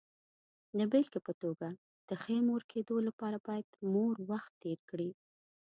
د 0.77 0.79
بېلګې 0.91 1.19
په 1.27 1.33
توګه، 1.41 1.67
د 2.09 2.11
ښې 2.21 2.37
مور 2.47 2.61
کېدو 2.71 2.95
لپاره 3.07 3.37
باید 3.47 3.67
مور 3.93 4.15
وخت 4.29 4.51
تېر 4.63 4.79
کړي. 4.89 5.09